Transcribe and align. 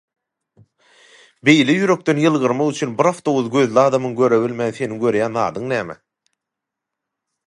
Beýle 1.49 1.73
ýürekden 1.81 2.21
ýylgyrmak 2.21 2.71
üçin 2.73 2.95
bir 3.01 3.09
awtobus 3.11 3.49
"gözli" 3.57 3.81
adamyň 3.83 4.15
görübilmän 4.21 4.73
seniň 4.79 4.97
görýän 5.05 5.39
zadyň 5.41 5.69
näme? 5.75 5.97